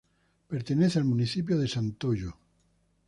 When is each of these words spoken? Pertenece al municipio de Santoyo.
Pertenece 0.47 0.97
al 0.97 1.05
municipio 1.05 1.59
de 1.59 1.67
Santoyo. 1.67 2.33